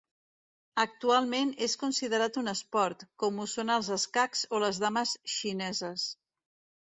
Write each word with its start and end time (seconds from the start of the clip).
Actualment 0.83 1.51
és 1.65 1.75
considerat 1.83 2.39
un 2.41 2.51
esport, 2.53 3.05
com 3.23 3.37
ho 3.43 3.45
són 3.53 3.73
els 3.75 3.91
escacs 3.97 4.43
o 4.59 4.65
les 4.65 4.79
dames 4.85 5.13
xineses. 5.35 6.07